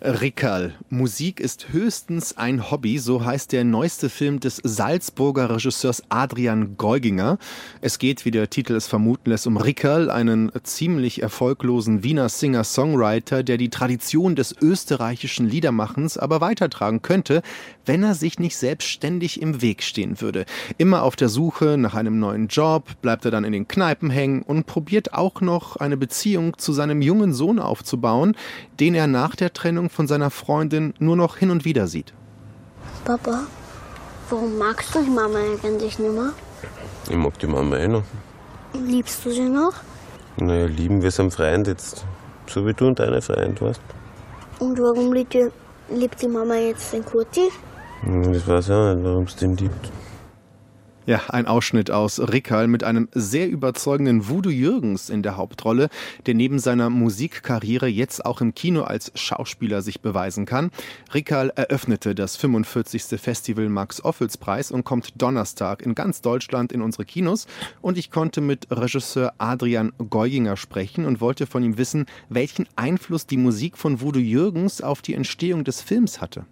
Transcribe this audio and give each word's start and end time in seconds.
Rickerl. 0.00 0.74
Musik 0.90 1.40
ist 1.40 1.72
höchstens 1.72 2.36
ein 2.36 2.70
Hobby, 2.70 2.98
so 2.98 3.24
heißt 3.24 3.50
der 3.50 3.64
neueste 3.64 4.08
Film 4.08 4.38
des 4.38 4.60
Salzburger 4.62 5.50
Regisseurs 5.50 6.04
Adrian 6.08 6.76
Geuginger. 6.76 7.38
Es 7.80 7.98
geht, 7.98 8.24
wie 8.24 8.30
der 8.30 8.48
Titel 8.48 8.76
es 8.76 8.86
vermuten 8.86 9.30
lässt, 9.30 9.48
um 9.48 9.56
Rickerl, 9.56 10.08
einen 10.08 10.52
ziemlich 10.62 11.20
erfolglosen 11.20 12.04
Wiener 12.04 12.28
Singer-Songwriter, 12.28 13.42
der 13.42 13.56
die 13.56 13.70
Tradition 13.70 14.36
des 14.36 14.54
österreichischen 14.62 15.48
Liedermachens 15.48 16.16
aber 16.16 16.40
weitertragen 16.40 17.02
könnte, 17.02 17.42
wenn 17.84 18.04
er 18.04 18.14
sich 18.14 18.38
nicht 18.38 18.56
selbstständig 18.56 19.42
im 19.42 19.62
Weg 19.62 19.82
stehen 19.82 20.20
würde. 20.20 20.44
Immer 20.76 21.02
auf 21.02 21.16
der 21.16 21.28
Suche 21.28 21.76
nach 21.76 21.94
einem 21.94 22.20
neuen 22.20 22.46
Job, 22.46 22.84
bleibt 23.02 23.24
er 23.24 23.32
dann 23.32 23.44
in 23.44 23.52
den 23.52 23.66
Kneipen 23.66 24.10
hängen 24.10 24.42
und 24.42 24.66
probiert 24.66 25.12
auch 25.14 25.40
noch 25.40 25.76
eine 25.76 25.96
Beziehung 25.96 26.56
zu 26.56 26.72
seinem 26.72 27.02
jungen 27.02 27.32
Sohn 27.32 27.58
aufzubauen, 27.58 28.36
den 28.78 28.94
er 28.94 29.08
nach 29.08 29.34
der 29.34 29.52
Trennung 29.52 29.87
von 29.88 30.06
seiner 30.06 30.30
Freundin 30.30 30.94
nur 30.98 31.16
noch 31.16 31.36
hin 31.36 31.50
und 31.50 31.64
wieder 31.64 31.86
sieht. 31.86 32.12
Papa, 33.04 33.42
warum 34.30 34.58
magst 34.58 34.94
du 34.94 35.02
die 35.02 35.10
Mama 35.10 35.38
eigentlich 35.38 35.98
nicht 35.98 36.12
mehr? 36.12 36.32
Ich 37.08 37.16
mag 37.16 37.38
die 37.38 37.46
Mama 37.46 37.76
eh 37.76 37.88
noch. 37.88 38.04
Liebst 38.74 39.24
du 39.24 39.30
sie 39.30 39.48
noch? 39.48 39.72
Naja, 40.36 40.66
lieben 40.66 41.02
wir 41.02 41.10
sind 41.10 41.32
Freund 41.32 41.66
jetzt. 41.66 42.04
So 42.46 42.64
wie 42.66 42.74
du 42.74 42.86
und 42.86 42.98
deine 42.98 43.20
Freund, 43.22 43.60
weißt 43.60 43.80
Und 44.60 44.78
warum 44.78 45.12
liebt 45.12 45.34
die, 45.34 45.48
liebt 45.90 46.20
die 46.22 46.28
Mama 46.28 46.54
jetzt 46.56 46.92
den 46.92 47.04
Kurti? 47.04 47.48
hm, 48.02 48.32
Das 48.32 48.46
weiß 48.46 48.66
ich 48.68 48.74
auch 48.74 48.94
nicht, 48.94 49.04
warum 49.04 49.24
es 49.24 49.36
den 49.36 49.56
liebt. 49.56 49.90
Ja, 51.08 51.22
ein 51.28 51.46
Ausschnitt 51.46 51.90
aus 51.90 52.20
Rickerl 52.20 52.68
mit 52.68 52.84
einem 52.84 53.08
sehr 53.12 53.48
überzeugenden 53.48 54.28
Voodoo 54.28 54.50
Jürgens 54.50 55.08
in 55.08 55.22
der 55.22 55.38
Hauptrolle, 55.38 55.88
der 56.26 56.34
neben 56.34 56.58
seiner 56.58 56.90
Musikkarriere 56.90 57.86
jetzt 57.86 58.26
auch 58.26 58.42
im 58.42 58.54
Kino 58.54 58.82
als 58.82 59.10
Schauspieler 59.14 59.80
sich 59.80 60.02
beweisen 60.02 60.44
kann. 60.44 60.70
Rickerl 61.14 61.50
eröffnete 61.56 62.14
das 62.14 62.36
45. 62.36 63.18
Festival 63.18 63.70
Max 63.70 64.04
Ophüls 64.04 64.36
Preis 64.36 64.70
und 64.70 64.84
kommt 64.84 65.14
Donnerstag 65.16 65.80
in 65.80 65.94
ganz 65.94 66.20
Deutschland 66.20 66.72
in 66.72 66.82
unsere 66.82 67.06
Kinos. 67.06 67.46
Und 67.80 67.96
ich 67.96 68.10
konnte 68.10 68.42
mit 68.42 68.66
Regisseur 68.70 69.32
Adrian 69.38 69.94
Geuginger 70.10 70.58
sprechen 70.58 71.06
und 71.06 71.22
wollte 71.22 71.46
von 71.46 71.62
ihm 71.62 71.78
wissen, 71.78 72.04
welchen 72.28 72.68
Einfluss 72.76 73.26
die 73.26 73.38
Musik 73.38 73.78
von 73.78 74.02
Voodoo 74.02 74.20
Jürgens 74.20 74.82
auf 74.82 75.00
die 75.00 75.14
Entstehung 75.14 75.64
des 75.64 75.80
Films 75.80 76.20
hatte. 76.20 76.44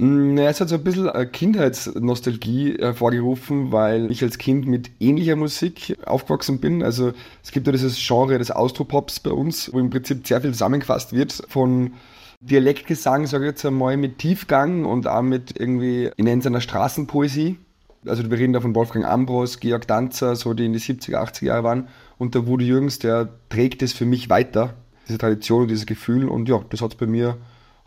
Naja, 0.00 0.50
es 0.50 0.60
hat 0.60 0.68
so 0.68 0.76
ein 0.76 0.84
bisschen 0.84 1.08
eine 1.08 1.26
Kindheitsnostalgie 1.26 2.76
hervorgerufen, 2.78 3.72
weil 3.72 4.12
ich 4.12 4.22
als 4.22 4.38
Kind 4.38 4.68
mit 4.68 4.92
ähnlicher 5.00 5.34
Musik 5.34 5.96
aufgewachsen 6.06 6.60
bin. 6.60 6.84
Also 6.84 7.12
es 7.42 7.50
gibt 7.50 7.66
ja 7.66 7.72
dieses 7.72 7.96
Genre 7.98 8.38
des 8.38 8.52
Austropops 8.52 9.18
bei 9.18 9.32
uns, 9.32 9.72
wo 9.72 9.80
im 9.80 9.90
Prinzip 9.90 10.24
sehr 10.24 10.40
viel 10.40 10.52
zusammengefasst 10.52 11.14
wird 11.14 11.42
von 11.48 11.94
Dialektgesang, 12.40 13.26
sage 13.26 13.46
ich 13.46 13.50
jetzt 13.50 13.66
einmal, 13.66 13.96
mit 13.96 14.18
Tiefgang 14.18 14.84
und 14.84 15.08
auch 15.08 15.22
mit 15.22 15.58
irgendwie, 15.58 16.10
ich 16.16 16.24
nenne 16.24 16.38
es 16.38 16.46
einer 16.46 16.60
Straßenpoesie. 16.60 17.56
Also 18.06 18.30
wir 18.30 18.38
reden 18.38 18.52
da 18.52 18.60
von 18.60 18.76
Wolfgang 18.76 19.04
Ambros, 19.04 19.58
Georg 19.58 19.88
Danzer, 19.88 20.36
so 20.36 20.54
die 20.54 20.66
in 20.66 20.74
die 20.74 20.78
70er, 20.78 21.16
80er 21.16 21.44
Jahre 21.44 21.64
waren. 21.64 21.88
Und 22.18 22.36
der 22.36 22.46
Woody 22.46 22.66
Jürgens, 22.66 23.00
der 23.00 23.30
trägt 23.48 23.82
es 23.82 23.92
für 23.92 24.06
mich 24.06 24.30
weiter, 24.30 24.74
diese 25.08 25.18
Tradition 25.18 25.62
und 25.62 25.68
dieses 25.68 25.86
Gefühl. 25.86 26.28
Und 26.28 26.48
ja, 26.48 26.60
das 26.70 26.82
hat 26.82 26.96
bei 26.98 27.06
mir 27.06 27.36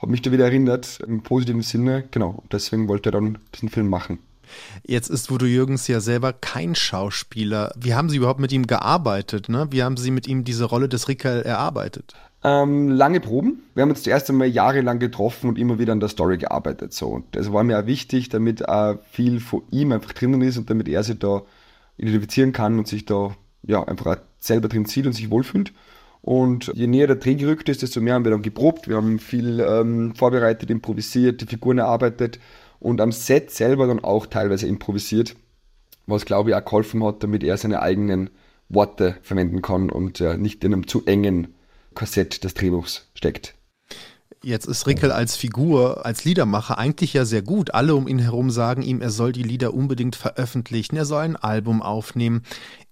hat 0.02 0.10
mich 0.10 0.22
da 0.22 0.32
wieder 0.32 0.46
erinnert, 0.46 1.00
im 1.06 1.22
positiven 1.22 1.62
Sinne. 1.62 2.04
Genau, 2.12 2.44
deswegen 2.52 2.88
wollte 2.88 3.10
er 3.10 3.14
dann 3.14 3.38
diesen 3.54 3.70
Film 3.70 3.88
machen. 3.88 4.20
Jetzt 4.86 5.10
ist 5.10 5.30
Voodoo 5.30 5.46
Jürgens 5.46 5.88
ja 5.88 6.00
selber 6.00 6.34
kein 6.34 6.76
Schauspieler. 6.76 7.74
Wie 7.80 7.94
haben 7.94 8.10
Sie 8.10 8.18
überhaupt 8.18 8.40
mit 8.40 8.52
ihm 8.52 8.68
gearbeitet? 8.68 9.48
Ne? 9.48 9.68
Wie 9.72 9.84
haben 9.84 9.98
Sie 9.98 10.12
mit 10.12 10.28
ihm 10.28 10.44
diese 10.44 10.66
Rolle 10.66 10.90
des 10.90 11.08
Rickerl 11.08 11.42
erarbeitet? 11.44 12.16
Ähm, 12.44 12.90
lange 12.90 13.20
Proben. 13.20 13.62
Wir 13.76 13.84
haben 13.84 13.92
uns 13.92 14.02
zuerst 14.04 14.30
einmal 14.30 14.48
jahrelang 14.48 15.00
getroffen 15.00 15.48
und 15.48 15.60
immer 15.60 15.78
wieder 15.78 15.94
an 15.94 16.00
der 16.00 16.10
Story 16.10 16.38
gearbeitet. 16.38 16.94
So. 16.94 17.08
Und 17.10 17.36
das 17.36 17.54
war 17.54 17.64
mir 17.64 17.80
auch 17.80 17.86
wichtig, 17.86 18.30
damit 18.30 18.68
auch 18.68 18.98
viel 19.12 19.40
von 19.40 19.62
ihm 19.70 19.92
einfach 19.92 20.14
drinnen 20.14 20.42
ist 20.42 20.58
und 20.58 20.70
damit 20.70 20.88
er 20.90 21.04
sich 21.04 21.20
da 21.20 21.44
identifizieren 21.98 22.52
kann 22.52 22.80
und 22.80 22.88
sich 22.88 23.06
da 23.06 23.36
ja, 23.64 23.84
einfach 23.84 24.18
selber 24.40 24.68
drin 24.68 24.86
sieht 24.86 25.06
und 25.06 25.14
sich 25.14 25.30
wohlfühlt. 25.30 25.72
Und 26.22 26.72
je 26.76 26.88
näher 26.88 27.08
der 27.08 27.16
Dreh 27.16 27.36
gerückt 27.36 27.68
ist, 27.70 27.82
desto 27.82 28.00
mehr 28.00 28.14
haben 28.14 28.26
wir 28.26 28.32
dann 28.32 28.44
geprobt. 28.44 28.88
Wir 28.88 28.98
haben 28.98 29.18
viel 29.18 29.60
ähm, 29.60 30.14
vorbereitet, 30.16 30.70
improvisiert, 30.70 31.42
die 31.42 31.48
Figuren 31.48 31.80
erarbeitet 31.80 32.40
und 32.80 33.02
am 33.02 33.12
Set 33.12 33.52
selber 33.52 33.88
dann 33.88 34.04
auch 34.04 34.28
teilweise 34.28 34.68
improvisiert, 34.68 35.36
was 36.06 36.26
glaube 36.26 36.52
ich 36.52 36.56
auch 36.56 36.66
geholfen 36.66 37.04
hat, 37.04 37.24
damit 37.24 37.44
er 37.44 37.58
seine 37.58 37.82
eigenen 37.82 38.30
Worte 38.70 39.18
verwenden 39.22 39.62
kann 39.62 39.90
und 39.90 40.22
äh, 40.22 40.38
nicht 40.38 40.64
in 40.64 40.74
einem 40.74 40.88
zu 40.88 41.06
engen 41.06 41.56
Korsett 41.94 42.44
des 42.44 42.54
Drehbuchs 42.54 43.10
steckt. 43.14 43.56
Jetzt 44.44 44.66
ist 44.66 44.88
Rickel 44.88 45.12
als 45.12 45.36
Figur, 45.36 46.04
als 46.04 46.26
Liedermacher 46.26 46.80
eigentlich 46.80 47.14
ja 47.14 47.26
sehr 47.26 47.44
gut. 47.44 47.76
Alle 47.76 47.94
um 47.94 48.08
ihn 48.08 48.18
herum 48.18 48.50
sagen 48.50 48.82
ihm, 48.82 49.00
er 49.00 49.12
soll 49.12 49.34
die 49.34 49.44
Lieder 49.44 49.72
unbedingt 49.76 50.16
veröffentlichen, 50.16 50.98
er 50.98 51.06
soll 51.06 51.22
ein 51.22 51.36
Album 51.36 51.84
aufnehmen. 51.84 52.42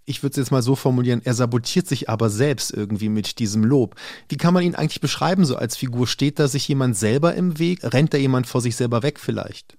Ich 0.09 0.23
würde 0.23 0.31
es 0.31 0.37
jetzt 0.37 0.51
mal 0.51 0.63
so 0.63 0.75
formulieren, 0.75 1.21
er 1.23 1.35
sabotiert 1.35 1.85
sich 1.85 2.09
aber 2.09 2.31
selbst 2.31 2.73
irgendwie 2.73 3.09
mit 3.09 3.37
diesem 3.37 3.63
Lob. 3.63 3.93
Wie 4.27 4.37
kann 4.37 4.55
man 4.55 4.63
ihn 4.63 4.73
eigentlich 4.73 5.01
beschreiben 5.01 5.45
so 5.45 5.55
als 5.55 5.77
Figur? 5.77 6.07
Steht 6.07 6.39
da 6.39 6.47
sich 6.47 6.67
jemand 6.67 6.97
selber 6.97 7.35
im 7.35 7.59
Weg? 7.59 7.81
Rennt 7.83 8.11
da 8.15 8.17
jemand 8.17 8.47
vor 8.47 8.59
sich 8.59 8.75
selber 8.75 9.03
weg 9.03 9.19
vielleicht? 9.19 9.77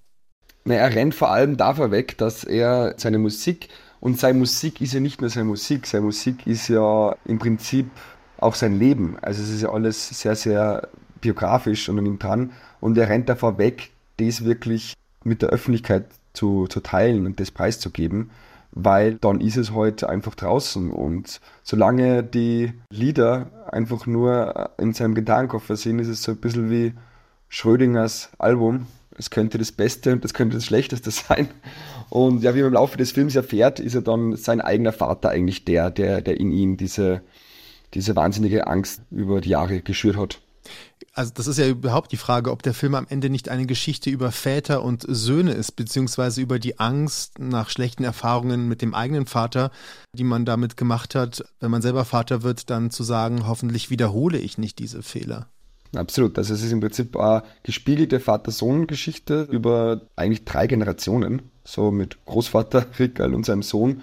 Na, 0.63 0.75
er 0.75 0.95
rennt 0.95 1.15
vor 1.15 1.31
allem 1.31 1.57
davor 1.57 1.91
weg, 1.91 2.17
dass 2.17 2.45
er 2.45 2.95
seine 2.95 3.17
Musik, 3.17 3.67
und 3.99 4.19
seine 4.19 4.39
Musik 4.39 4.79
ist 4.79 4.93
ja 4.93 5.01
nicht 5.01 5.19
nur 5.19 5.29
seine 5.29 5.43
Musik, 5.43 5.85
seine 5.85 6.05
Musik 6.05 6.47
ist 6.47 6.69
ja 6.69 7.13
im 7.25 7.37
Prinzip 7.37 7.87
auch 8.37 8.55
sein 8.55 8.79
Leben. 8.79 9.17
Also 9.21 9.43
es 9.43 9.49
ist 9.49 9.63
ja 9.63 9.73
alles 9.73 10.07
sehr, 10.17 10.37
sehr 10.37 10.87
biografisch 11.19 11.89
und 11.89 11.99
an 11.99 12.05
ihm 12.05 12.19
dran. 12.19 12.51
Und 12.79 12.97
er 12.97 13.09
rennt 13.09 13.27
davor 13.27 13.57
weg, 13.57 13.89
das 14.15 14.45
wirklich 14.45 14.93
mit 15.25 15.41
der 15.41 15.49
Öffentlichkeit 15.49 16.05
zu, 16.31 16.67
zu 16.67 16.79
teilen 16.79 17.25
und 17.25 17.41
das 17.41 17.51
preiszugeben 17.51 18.31
weil 18.71 19.15
dann 19.15 19.41
ist 19.41 19.57
es 19.57 19.73
halt 19.73 20.03
einfach 20.03 20.35
draußen. 20.35 20.91
Und 20.91 21.41
solange 21.63 22.23
die 22.23 22.73
Lieder 22.89 23.49
einfach 23.71 24.05
nur 24.05 24.71
in 24.77 24.93
seinem 24.93 25.15
Gitarrenkoffer 25.15 25.75
sind, 25.75 25.99
ist 25.99 26.07
es 26.07 26.23
so 26.23 26.31
ein 26.31 26.37
bisschen 26.37 26.69
wie 26.69 26.93
Schrödingers 27.49 28.29
Album. 28.37 28.87
Es 29.17 29.29
könnte 29.29 29.57
das 29.57 29.71
Beste 29.71 30.13
und 30.13 30.23
das 30.23 30.33
könnte 30.33 30.55
das 30.55 30.65
Schlechteste 30.65 31.11
sein. 31.11 31.49
Und 32.09 32.43
ja, 32.43 32.55
wie 32.55 32.59
man 32.59 32.69
im 32.69 32.73
Laufe 32.73 32.97
des 32.97 33.11
Films 33.11 33.35
erfährt, 33.35 33.79
ist 33.79 33.95
er 33.95 34.01
dann 34.01 34.35
sein 34.35 34.61
eigener 34.61 34.93
Vater 34.93 35.29
eigentlich 35.29 35.65
der, 35.65 35.89
der, 35.91 36.21
der 36.21 36.39
in 36.39 36.51
ihm 36.51 36.77
diese, 36.77 37.21
diese 37.93 38.15
wahnsinnige 38.15 38.67
Angst 38.67 39.01
über 39.11 39.41
die 39.41 39.49
Jahre 39.49 39.81
geschürt 39.81 40.17
hat 40.17 40.41
also 41.13 41.31
das 41.33 41.47
ist 41.47 41.57
ja 41.57 41.67
überhaupt 41.67 42.11
die 42.11 42.17
Frage, 42.17 42.51
ob 42.51 42.63
der 42.63 42.73
Film 42.73 42.95
am 42.95 43.07
Ende 43.09 43.29
nicht 43.29 43.49
eine 43.49 43.65
Geschichte 43.65 44.09
über 44.09 44.31
Väter 44.31 44.83
und 44.83 45.05
Söhne 45.07 45.51
ist, 45.51 45.73
beziehungsweise 45.73 46.41
über 46.41 46.57
die 46.57 46.79
Angst 46.79 47.39
nach 47.39 47.69
schlechten 47.69 48.03
Erfahrungen 48.03 48.67
mit 48.67 48.81
dem 48.81 48.93
eigenen 48.93 49.25
Vater, 49.25 49.71
die 50.13 50.23
man 50.23 50.45
damit 50.45 50.77
gemacht 50.77 51.15
hat, 51.15 51.43
wenn 51.59 51.71
man 51.71 51.81
selber 51.81 52.05
Vater 52.05 52.43
wird, 52.43 52.69
dann 52.69 52.91
zu 52.91 53.03
sagen, 53.03 53.47
hoffentlich 53.47 53.89
wiederhole 53.89 54.37
ich 54.37 54.57
nicht 54.57 54.79
diese 54.79 55.03
Fehler. 55.03 55.47
Absolut. 55.93 56.37
Also 56.37 56.53
es 56.53 56.63
ist 56.63 56.71
im 56.71 56.79
Prinzip 56.79 57.17
eine 57.17 57.43
gespiegelte 57.63 58.21
Vater-Sohn-Geschichte 58.21 59.47
über 59.51 60.01
eigentlich 60.15 60.45
drei 60.45 60.67
Generationen, 60.67 61.41
so 61.65 61.91
mit 61.91 62.23
Großvater 62.25 62.85
Rickerl 62.99 63.35
und 63.35 63.45
seinem 63.45 63.63
Sohn. 63.63 64.01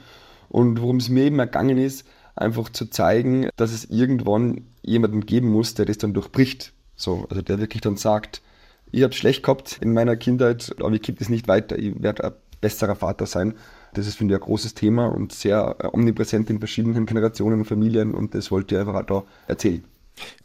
Und 0.50 0.82
worum 0.82 0.98
es 0.98 1.08
mir 1.08 1.24
eben 1.24 1.38
ergangen 1.38 1.78
ist, 1.78 2.06
einfach 2.36 2.68
zu 2.68 2.86
zeigen, 2.86 3.48
dass 3.56 3.72
es 3.72 3.86
irgendwann 3.86 4.66
jemanden 4.82 5.24
geben 5.24 5.50
muss, 5.50 5.74
der 5.74 5.86
das 5.86 5.98
dann 5.98 6.12
durchbricht 6.12 6.72
so, 6.98 7.26
also 7.30 7.40
der 7.40 7.58
wirklich 7.58 7.80
dann 7.80 7.96
sagt, 7.96 8.42
ich 8.90 9.02
habe 9.02 9.14
schlecht 9.14 9.42
gehabt 9.42 9.78
in 9.80 9.94
meiner 9.94 10.16
Kindheit, 10.16 10.74
aber 10.80 10.92
ich 10.92 11.02
gebe 11.02 11.18
es 11.20 11.30
nicht 11.30 11.48
weiter, 11.48 11.78
ich 11.78 12.02
werde 12.02 12.24
ein 12.24 12.32
besserer 12.60 12.96
Vater 12.96 13.24
sein. 13.24 13.54
Das 13.94 14.06
ist, 14.06 14.16
finde 14.16 14.34
ich, 14.34 14.40
ein 14.40 14.44
großes 14.44 14.74
Thema 14.74 15.06
und 15.06 15.32
sehr 15.32 15.76
äh, 15.78 15.88
omnipräsent 15.90 16.50
in 16.50 16.58
verschiedenen 16.58 17.06
Generationen 17.06 17.60
und 17.60 17.64
Familien 17.64 18.14
und 18.14 18.34
das 18.34 18.50
wollte 18.50 18.74
ich 18.74 18.80
einfach 18.80 19.06
da 19.06 19.24
erzählen. 19.46 19.84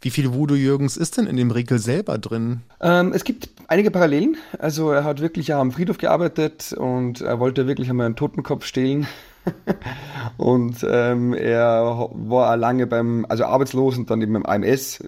Wie 0.01 0.11
viel 0.11 0.33
Voodoo 0.33 0.55
Jürgens 0.55 0.97
ist 0.97 1.17
denn 1.17 1.25
in 1.25 1.35
dem 1.35 1.49
Regel 1.49 1.79
selber 1.79 2.19
drin? 2.19 2.61
Ähm, 2.79 3.11
es 3.11 3.23
gibt 3.23 3.49
einige 3.67 3.89
Parallelen. 3.89 4.37
Also 4.59 4.91
er 4.91 5.03
hat 5.03 5.19
wirklich 5.19 5.53
am 5.53 5.71
Friedhof 5.71 5.97
gearbeitet 5.97 6.73
und 6.73 7.21
er 7.21 7.39
wollte 7.39 7.65
wirklich 7.65 7.89
einmal 7.89 8.05
einen 8.05 8.15
Totenkopf 8.15 8.65
stehlen. 8.65 9.07
und 10.37 10.85
ähm, 10.87 11.33
er 11.33 12.09
war 12.13 12.55
lange 12.55 12.87
beim, 12.87 13.25
also 13.27 13.45
arbeitslos 13.45 13.97
und 13.97 14.09
dann 14.09 14.21
eben 14.21 14.33
beim 14.33 14.45
AMS. 14.45 15.03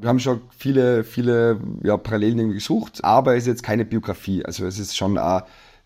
Wir 0.00 0.08
haben 0.08 0.20
schon 0.20 0.40
viele, 0.56 1.04
viele 1.04 1.60
ja, 1.82 1.96
Parallelen 1.96 2.52
gesucht, 2.52 3.02
aber 3.04 3.34
es 3.34 3.44
ist 3.44 3.48
jetzt 3.48 3.62
keine 3.62 3.84
Biografie. 3.84 4.44
Also 4.44 4.66
es 4.66 4.78
ist 4.78 4.96
schon 4.96 5.18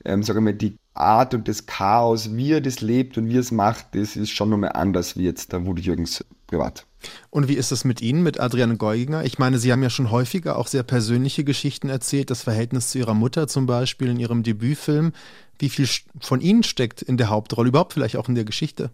ähm, 0.05 0.23
sagen 0.23 0.39
wir 0.39 0.53
mal, 0.53 0.55
die 0.55 0.77
Art 0.95 1.35
und 1.35 1.49
das 1.49 1.67
Chaos, 1.67 2.35
wie 2.35 2.53
er 2.53 2.61
das 2.61 2.81
lebt 2.81 3.17
und 3.17 3.29
wie 3.29 3.37
er 3.37 3.41
es 3.41 3.53
macht, 3.53 3.95
das 3.95 4.17
ist 4.17 4.31
schon 4.31 4.51
nochmal 4.51 4.73
anders 4.73 5.17
wie 5.17 5.25
jetzt 5.25 5.53
der 5.53 5.65
Woody 5.67 5.83
Jürgens 5.83 6.25
privat. 6.51 6.85
Und 7.31 7.49
wie 7.49 7.55
ist 7.55 7.73
es 7.73 7.85
mit 7.85 8.03
Ihnen, 8.03 8.23
mit 8.23 8.39
Adriane 8.39 8.77
Geuginger? 8.77 9.25
Ich 9.25 9.39
meine, 9.39 9.59
Sie 9.59 9.73
haben 9.73 9.83
ja 9.83 9.89
schon 9.89 10.11
häufiger 10.11 10.59
auch 10.59 10.67
sehr 10.67 10.83
persönliche 10.83 11.45
Geschichten 11.45 11.89
erzählt, 11.89 12.31
das 12.31 12.43
Verhältnis 12.43 12.91
zu 12.91 12.99
Ihrer 12.99 13.15
Mutter 13.15 13.49
zum 13.49 13.67
Beispiel 13.67 14.09
in 14.09 14.19
Ihrem 14.19 14.43
Debütfilm. 14.43 15.13
Wie 15.59 15.69
viel 15.69 15.89
von 16.21 16.41
Ihnen 16.41 16.63
steckt 16.63 17.03
in 17.03 17.17
der 17.17 17.31
Hauptrolle, 17.31 17.69
überhaupt 17.69 17.93
vielleicht 17.93 18.17
auch 18.17 18.29
in 18.29 18.35
der 18.35 18.45
Geschichte? 18.45 18.91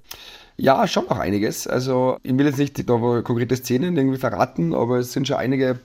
Ja, 0.56 0.86
schon 0.86 1.04
noch 1.04 1.18
einiges. 1.18 1.66
Also 1.66 2.18
ich 2.22 2.36
will 2.36 2.46
jetzt 2.46 2.58
nicht 2.58 2.88
da 2.88 3.22
konkrete 3.22 3.56
Szenen 3.56 3.96
irgendwie 3.96 4.18
verraten, 4.18 4.74
aber 4.74 4.98
es 4.98 5.12
sind 5.12 5.28
schon 5.28 5.36
einige 5.36 5.78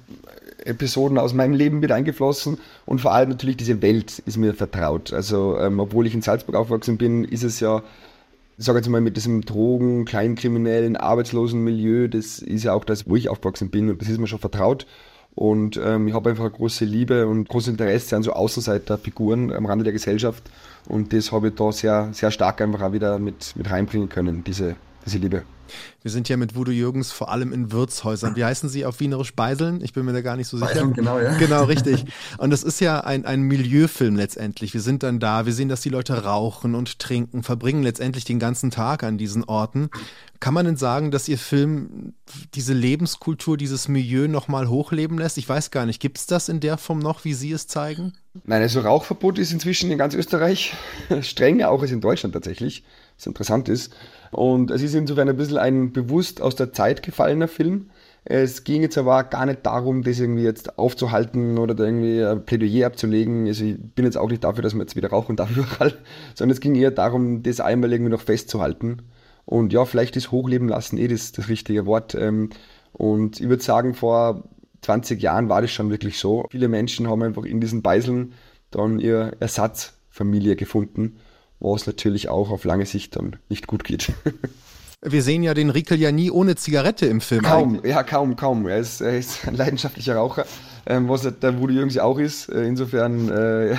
Episoden 0.66 1.18
aus 1.18 1.34
meinem 1.34 1.54
Leben 1.54 1.80
mit 1.80 1.92
eingeflossen 1.92 2.58
und 2.86 3.02
vor 3.02 3.14
allem 3.14 3.30
natürlich 3.30 3.58
diese 3.58 3.82
Welt 3.82 4.20
ist 4.20 4.38
mir 4.38 4.54
vertraut. 4.54 5.12
Also 5.12 5.58
ähm, 5.60 5.80
obwohl 5.80 6.06
ich 6.08 6.14
in 6.14 6.22
Salzburg 6.22 6.56
aufgewachsen 6.56 6.98
bin, 6.98 7.24
ist 7.24 7.44
es 7.44 7.60
ja, 7.60 7.82
sage 8.66 8.80
jetzt 8.80 8.90
mal 8.90 9.02
mit 9.02 9.18
diesem 9.18 9.42
Drogen, 9.42 10.06
kleinkriminellen, 10.06 10.98
arbeitslosen 10.98 11.63
Milieu, 11.63 12.08
das 12.08 12.40
ist 12.40 12.63
ja 12.63 12.74
auch 12.74 12.86
das, 12.86 13.08
wo 13.08 13.16
ich 13.16 13.30
aufgewachsen 13.30 13.69
bin 13.69 13.90
und 13.90 14.02
das 14.02 14.10
ist 14.10 14.19
mir 14.19 14.28
schon 14.28 14.40
vertraut. 14.40 14.86
Und 15.34 15.80
ähm, 15.84 16.08
ich 16.08 16.13
habe 16.13 16.30
einfach 16.30 16.44
eine 16.44 16.54
große 16.54 16.84
Liebe 16.84 17.28
und 17.28 17.48
großes 17.48 17.69
Interesse 17.69 18.16
an 18.16 18.24
so 18.24 18.34
Außenseiterfiguren 18.34 19.54
am 19.54 19.66
Rande 19.66 19.84
der 19.84 19.94
Gesellschaft. 19.94 20.44
Und 20.88 21.13
das 21.13 21.31
habe 21.31 21.50
ich 21.50 21.56
da 21.56 21.72
sehr, 21.72 22.10
sehr 22.12 22.31
stark 22.31 22.62
einfach 22.62 22.81
auch 22.81 22.92
wieder 22.94 23.18
mit, 23.18 23.56
mit 23.56 23.69
reinbringen 23.69 24.10
können, 24.10 24.44
diese, 24.44 24.75
diese 25.06 25.18
Liebe. 25.18 25.44
Wir 26.01 26.12
sind 26.12 26.30
ja 26.30 26.38
mit 26.38 26.56
Voodoo 26.56 26.71
Jürgens 26.71 27.12
vor 27.12 27.31
allem 27.31 27.53
in 27.53 27.71
Wirtshäusern. 27.71 28.36
Wie 28.36 28.44
heißen 28.44 28.69
sie 28.69 28.86
auf 28.86 29.00
Wienerisch 29.00 29.36
Beiseln? 29.36 29.81
Ich 29.83 29.94
bin 29.94 30.06
mir 30.06 30.13
da 30.13 30.21
gar 30.21 30.36
nicht 30.36 30.48
so 30.48 30.57
sicher. 30.57 30.69
Beiseln, 30.69 30.94
genau, 30.94 31.19
ja. 31.19 31.38
Genau, 31.38 31.63
richtig. 31.63 32.06
Und 32.38 32.50
das 32.50 32.63
ist 32.63 32.81
ja 32.81 33.01
ein, 33.01 33.25
ein 33.25 33.42
Milieufilm 33.42 34.15
letztendlich. 34.15 34.74
Wir 34.74 34.81
sind 34.81 35.03
dann 35.03 35.19
da, 35.19 35.45
wir 35.45 35.53
sehen, 35.53 35.69
dass 35.69 35.81
die 35.81 35.89
Leute 35.89 36.24
rauchen 36.24 36.75
und 36.75 37.00
trinken, 37.00 37.44
verbringen 37.44 37.83
letztendlich 37.83 38.25
den 38.25 38.39
ganzen 38.39 38.71
Tag 38.71 39.03
an 39.03 39.18
diesen 39.18 39.44
Orten. 39.44 39.89
Kann 40.39 40.56
man 40.56 40.65
denn 40.65 40.75
sagen, 40.75 41.12
dass 41.12 41.27
Ihr 41.30 41.38
Film 41.38 42.13
diese 42.56 42.74
Lebenskultur, 42.74 43.57
dieses 43.57 43.88
Milieu 43.88 44.27
nochmal 44.27 44.69
hochleben 44.69 45.19
lässt? 45.19 45.38
Ich 45.38 45.48
weiß 45.48 45.69
gar 45.69 45.86
nicht, 45.86 46.01
gibt 46.01 46.18
es 46.18 46.25
das 46.25 46.50
in 46.50 46.59
der 46.59 46.80
Form 46.80 46.98
noch, 46.98 47.25
wie 47.25 47.36
Sie 47.36 47.51
es 47.51 47.68
zeigen? 47.68 48.13
Nein, 48.45 48.63
also 48.63 48.80
Rauchverbot 48.80 49.38
ist 49.38 49.51
inzwischen 49.51 49.92
in 49.92 50.00
ganz 50.00 50.15
Österreich 50.15 50.74
strenger, 51.21 51.69
auch 51.69 51.83
als 51.83 51.92
in 51.92 52.01
Deutschland 52.01 52.33
tatsächlich, 52.33 52.83
was 53.22 53.28
interessant 53.28 53.70
ist. 53.70 53.94
Und 54.32 54.72
es 54.72 54.82
ist 54.82 54.96
insofern 54.96 55.30
ein 55.30 55.38
bisschen 55.38 55.58
ein 55.58 55.92
bewusst 55.92 56.42
aus 56.42 56.56
der 56.56 56.74
Zeit 56.74 57.04
gefallener 57.04 57.48
Film. 57.48 57.90
Es 58.24 58.64
ging 58.64 58.82
jetzt 58.82 58.98
aber 58.98 59.24
gar 59.24 59.46
nicht 59.46 59.66
darum, 59.66 60.04
das 60.04 60.20
irgendwie 60.20 60.44
jetzt 60.44 60.78
aufzuhalten 60.78 61.58
oder 61.58 61.74
da 61.74 61.86
irgendwie 61.86 62.24
ein 62.24 62.46
Plädoyer 62.46 62.88
abzulegen. 62.88 63.48
Also 63.48 63.66
ich 63.66 63.78
bin 63.80 64.06
jetzt 64.06 64.18
auch 64.18 64.30
nicht 64.30 64.44
dafür, 64.44 64.62
dass 64.62 64.74
man 64.74 64.82
jetzt 64.82 64.96
wieder 64.96 65.10
rauchen 65.10 65.36
darf 65.36 65.50
überall, 65.56 65.98
sondern 66.36 66.54
es 66.54 66.62
ging 66.62 66.76
eher 66.76 66.92
darum, 66.92 67.44
das 67.44 67.60
einmal 67.60 67.92
irgendwie 67.92 68.12
noch 68.12 68.22
festzuhalten. 68.22 69.04
Und 69.46 69.74
ja, 69.74 69.86
vielleicht 69.86 70.16
ist 70.18 70.32
Hochleben 70.32 70.70
lassen 70.70 70.98
eh 70.98 71.08
das, 71.08 71.32
das 71.32 71.50
richtige 71.50 71.86
Wort. 71.86 72.16
Ähm, 72.16 72.52
und 72.94 73.40
ich 73.40 73.50
würde 73.50 73.64
sagen, 73.64 73.96
vor 73.96 74.44
20 74.82 75.22
Jahren 75.22 75.50
war 75.50 75.62
das 75.62 75.72
schon 75.72 75.90
wirklich 75.90 76.20
so. 76.20 76.46
Viele 76.52 76.68
Menschen 76.68 77.10
haben 77.10 77.24
einfach 77.24 77.44
in 77.44 77.60
diesen 77.60 77.82
Beiseln 77.82 78.34
dann 78.70 79.00
ihre 79.00 79.34
Ersatzfamilie 79.40 80.56
gefunden 80.56 81.18
was 81.62 81.88
natürlich 81.88 82.28
auch 82.28 82.50
auf 82.50 82.66
lange 82.66 82.86
Sicht 82.86 83.16
dann 83.16 83.38
nicht 83.50 83.68
gut 83.68 83.84
geht. 83.84 84.12
Wir 85.04 85.24
sehen 85.24 85.42
ja 85.42 85.56
den 85.56 85.72
Rickel 85.72 86.00
ja 86.00 86.12
nie 86.12 86.30
ohne 86.30 86.56
Zigarette 86.56 87.08
im 87.08 87.22
Film. 87.22 87.42
Kaum, 87.42 87.75
eigentlich. 87.75 87.92
ja, 87.92 88.04
kaum, 88.04 88.36
kaum. 88.36 88.68
Er 88.68 88.78
ist, 88.78 89.02
er 89.02 89.18
ist 89.18 89.48
ein 89.48 89.56
leidenschaftlicher 89.56 90.16
Raucher, 90.16 90.46
ähm, 90.86 91.10
was 91.10 91.22
der 91.24 91.60
Woody 91.60 91.74
Jürgens 91.74 91.98
auch 91.98 92.19
ist. 92.19 92.50
Äh, 92.50 92.66
insofern, 92.66 93.30
äh, 93.30 93.78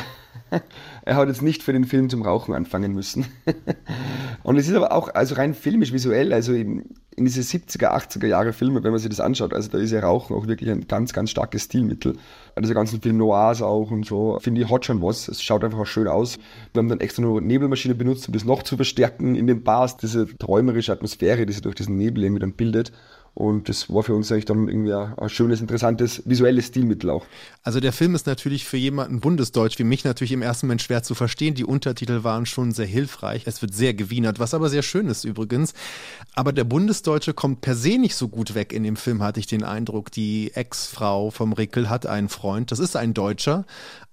er 1.05 1.17
hat 1.17 1.29
jetzt 1.29 1.43
nicht 1.43 1.63
für 1.63 1.73
den 1.73 1.85
Film 1.85 2.11
zum 2.11 2.23
Rauchen 2.23 2.55
anfangen 2.55 2.93
müssen. 2.93 3.27
Und 4.43 4.57
es 4.57 4.69
ist 4.69 4.75
aber 4.75 4.93
auch 4.93 5.15
also 5.15 5.35
rein 5.35 5.55
filmisch, 5.55 5.93
visuell, 5.93 6.33
also 6.33 6.53
in, 6.53 6.85
in 7.17 7.25
diese 7.25 7.41
70er, 7.41 7.93
80er 7.93 8.27
Jahre 8.27 8.53
Filme, 8.53 8.83
wenn 8.83 8.91
man 8.91 9.01
sich 9.01 9.09
das 9.09 9.21
anschaut, 9.21 9.53
also 9.53 9.71
da 9.71 9.79
ist 9.79 9.93
ja 9.93 10.01
Rauchen 10.01 10.35
auch 10.37 10.47
wirklich 10.47 10.71
ein 10.71 10.87
ganz, 10.89 11.13
ganz 11.13 11.31
starkes 11.31 11.65
Stilmittel. 11.65 12.17
Diese 12.59 12.75
ganzen 12.75 13.01
Film 13.01 13.17
Noirs 13.17 13.63
auch 13.63 13.91
und 13.91 14.05
so, 14.05 14.39
finde 14.41 14.61
ich, 14.61 14.71
hat 14.71 14.85
schon 14.85 15.03
was. 15.03 15.29
Es 15.29 15.43
schaut 15.43 15.65
einfach 15.65 15.79
auch 15.79 15.87
schön 15.87 16.09
aus. 16.09 16.39
Wir 16.73 16.81
haben 16.81 16.89
dann 16.89 17.01
extra 17.01 17.23
nur 17.23 17.41
Nebelmaschine 17.41 17.95
benutzt, 17.95 18.29
um 18.29 18.35
das 18.35 18.45
noch 18.45 18.63
zu 18.63 18.77
verstärken 18.77 19.35
in 19.35 19.47
den 19.47 19.63
Bars, 19.63 19.97
diese 19.97 20.27
träumerische 20.37 20.93
Atmosphäre, 20.93 21.47
die 21.47 21.53
sich 21.53 21.63
durch 21.63 21.77
diesen 21.77 21.97
Nebel 21.97 22.25
irgendwie 22.25 22.41
dann 22.41 22.53
bildet. 22.53 22.93
Und 23.35 23.71
das 23.71 23.89
war 23.89 24.03
für 24.03 24.15
uns 24.15 24.31
eigentlich 24.31 24.45
dann 24.45 24.69
irgendwie 24.69 24.93
ein 24.93 25.29
schönes, 25.31 25.63
interessantes 25.63 26.23
visuelles 26.27 26.67
Stilmittel 26.67 27.09
auch. 27.09 27.25
Also 27.63 27.81
der 27.81 27.93
Film 27.93 28.15
ist 28.15 28.27
natürlich 28.27 28.67
für 28.67 28.77
jemanden 28.77 29.21
Bundesdeutsch 29.21 29.79
wie 29.79 29.85
mich 29.85 30.05
natürlich 30.05 30.33
im 30.33 30.43
ersten 30.43 30.67
Moment 30.67 30.83
schwer 30.83 31.03
zu 31.03 31.15
verstehen. 31.15 31.55
Die 31.55 31.65
Untertitel 31.65 32.25
waren 32.25 32.45
schon 32.45 32.73
sehr 32.73 32.87
hilfreich. 32.87 33.45
Es 33.47 33.63
wird 33.63 33.73
sehr 33.73 33.95
gewienert, 33.95 34.39
was 34.39 34.53
aber 34.53 34.69
sehr 34.69 34.83
schön 34.83 35.07
ist 35.07 35.25
übrigens. 35.25 35.73
Aber 36.35 36.53
der 36.53 36.65
Bundesdeutsche 36.65 37.33
kommt 37.33 37.63
per 37.63 37.75
se 37.75 37.97
nicht 37.97 38.17
so 38.17 38.29
gut 38.29 38.55
weg 38.55 38.73
in 38.73 38.83
dem 38.83 38.97
Film, 38.97 39.23
hatte 39.23 39.41
ich 39.41 39.47
den 39.47 39.65
Eindruck. 39.65 40.13
Die 40.13 40.53
Ex-Frau 40.55 41.31
vom 41.31 41.55
Rickel 41.55 41.89
hat 41.89 42.05
einen 42.05 42.29
Freund. 42.29 42.71
Das 42.71 42.81
ist 42.81 42.97
ein 42.97 43.15
Deutscher. 43.15 43.65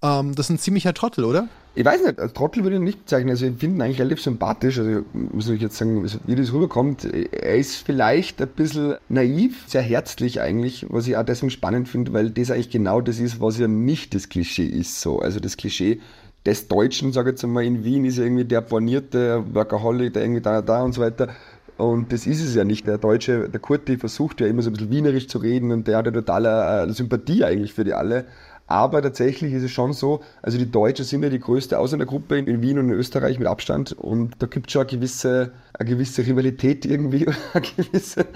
Ähm, 0.01 0.33
das 0.33 0.45
ist 0.45 0.51
ein 0.51 0.59
ziemlicher 0.59 0.93
Trottel, 0.93 1.25
oder? 1.25 1.49
Ich 1.75 1.85
weiß 1.85 2.03
nicht, 2.03 2.19
als 2.19 2.33
Trottel 2.33 2.63
würde 2.63 2.75
ich 2.75 2.81
ihn 2.81 2.85
nicht 2.85 3.05
bezeichnen. 3.05 3.29
Also 3.29 3.45
ich 3.45 3.55
finde 3.57 3.77
ihn 3.77 3.81
eigentlich 3.81 3.99
relativ 3.99 4.21
sympathisch. 4.21 4.79
Also 4.79 5.03
muss 5.13 5.47
ich 5.49 5.61
jetzt 5.61 5.77
sagen, 5.77 6.03
wie 6.25 6.35
das 6.35 6.51
rüberkommt. 6.51 7.05
Er 7.05 7.55
ist 7.55 7.75
vielleicht 7.75 8.41
ein 8.41 8.47
bisschen 8.47 8.95
naiv, 9.07 9.63
sehr 9.67 9.81
herzlich 9.81 10.41
eigentlich, 10.41 10.87
was 10.89 11.07
ich 11.07 11.15
auch 11.15 11.23
deswegen 11.23 11.51
spannend 11.51 11.87
finde, 11.87 12.11
weil 12.11 12.31
das 12.31 12.51
eigentlich 12.51 12.71
genau 12.71 13.01
das 13.01 13.19
ist, 13.19 13.39
was 13.39 13.59
ja 13.59 13.67
nicht 13.67 14.15
das 14.15 14.29
Klischee 14.29 14.65
ist. 14.65 14.99
So. 14.99 15.19
Also 15.19 15.39
das 15.39 15.57
Klischee 15.57 16.01
des 16.45 16.67
Deutschen, 16.67 17.13
sage 17.13 17.29
ich 17.29 17.33
jetzt 17.33 17.43
einmal, 17.43 17.65
in 17.65 17.83
Wien 17.83 18.05
ist 18.05 18.17
ja 18.17 18.23
irgendwie 18.23 18.45
der 18.45 18.61
bornierte 18.61 19.43
Workaholic, 19.53 20.13
der 20.13 20.23
irgendwie 20.23 20.41
da, 20.41 20.61
da 20.61 20.83
und 20.83 20.93
so 20.93 21.01
weiter. 21.01 21.29
Und 21.77 22.11
das 22.11 22.27
ist 22.27 22.43
es 22.43 22.55
ja 22.55 22.65
nicht. 22.65 22.87
Der 22.87 22.97
Deutsche, 22.97 23.47
der 23.47 23.59
Kurti 23.59 23.97
versucht 23.97 24.41
ja 24.41 24.47
immer 24.47 24.61
so 24.61 24.69
ein 24.69 24.73
bisschen 24.73 24.91
wienerisch 24.91 25.29
zu 25.29 25.37
reden 25.37 25.71
und 25.71 25.87
der 25.87 25.97
hat 25.97 26.07
ja 26.07 26.11
totale 26.11 26.87
äh, 26.87 26.91
Sympathie 26.91 27.45
eigentlich 27.45 27.73
für 27.73 27.85
die 27.85 27.93
alle. 27.93 28.25
Aber 28.69 29.01
tatsächlich 29.01 29.51
ist 29.53 29.63
es 29.63 29.71
schon 29.71 29.93
so, 29.93 30.21
also 30.43 30.59
die 30.59 30.69
Deutschen 30.69 31.03
sind 31.03 31.23
ja 31.23 31.29
die 31.29 31.39
größte 31.39 31.79
Ausländergruppe 31.79 32.37
in 32.37 32.61
Wien 32.61 32.77
und 32.77 32.89
in 32.89 32.93
Österreich 32.93 33.39
mit 33.39 33.47
Abstand 33.47 33.93
und 33.93 34.35
da 34.37 34.45
gibt 34.45 34.67
es 34.67 34.73
schon 34.73 34.81
eine 34.81 34.91
gewisse, 34.91 35.53
eine 35.73 35.89
gewisse 35.89 36.23
Rivalität 36.23 36.85
irgendwie, 36.85 37.25
eine 37.53 37.65
gewisse, 37.75 38.27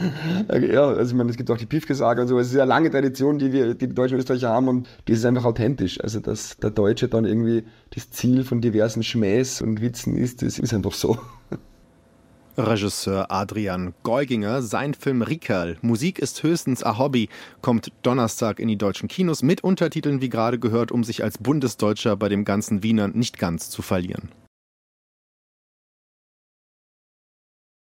ja, 0.50 0.88
also 0.88 1.12
ich 1.12 1.16
meine, 1.16 1.30
es 1.30 1.38
gibt 1.38 1.52
auch 1.52 1.58
die 1.58 1.68
Piefke-Sage 1.68 2.24
und 2.24 2.30
so, 2.30 2.40
es 2.40 2.48
ist 2.48 2.56
eine 2.56 2.66
lange 2.66 2.90
Tradition, 2.90 3.38
die 3.38 3.54
wir, 3.54 3.76
die, 3.76 3.88
die 3.88 3.94
Deutschen 3.94 4.16
und 4.16 4.22
Österreicher 4.22 4.50
haben 4.50 4.68
und 4.70 4.88
die 5.08 5.12
ist 5.12 5.24
einfach 5.24 5.46
authentisch. 5.46 6.02
Also, 6.02 6.20
dass 6.20 6.58
der 6.58 6.72
Deutsche 6.72 7.08
dann 7.10 7.26
irgendwie 7.26 7.66
das 7.94 8.10
Ziel 8.10 8.44
von 8.44 8.60
diversen 8.60 9.04
Schmähs 9.04 9.62
und 9.62 9.82
Witzen 9.82 10.18
ist, 10.18 10.42
das 10.42 10.58
ist 10.58 10.74
einfach 10.74 10.94
so. 10.94 11.20
Regisseur 12.58 13.32
Adrian 13.32 13.94
Geuginger. 14.04 14.62
Sein 14.62 14.94
Film 14.94 15.22
Rickerl, 15.22 15.78
Musik 15.82 16.20
ist 16.20 16.44
höchstens 16.44 16.84
ein 16.84 17.00
Hobby, 17.00 17.30
kommt 17.62 17.92
Donnerstag 18.04 18.60
in 18.60 18.68
die 18.68 18.78
deutschen 18.78 19.10
Kinos 19.10 19.42
mit 19.42 19.64
Untertiteln, 19.64 20.22
wie 20.22 20.30
gerade 20.30 20.60
gehört, 20.60 20.92
um 20.92 21.04
sich 21.04 21.24
als 21.24 21.38
Bundesdeutscher 21.38 22.16
bei 22.16 22.30
dem 22.30 22.46
ganzen 22.46 22.84
Wienern 22.84 23.14
nicht 23.16 23.40
ganz 23.40 23.70
zu 23.70 23.82
verlieren. 23.82 24.30